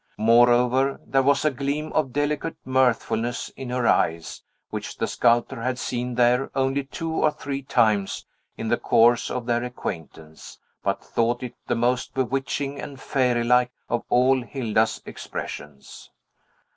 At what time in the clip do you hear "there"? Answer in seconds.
1.05-1.21, 6.15-6.49